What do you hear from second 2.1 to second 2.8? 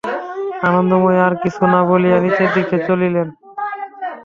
নীচের দিকে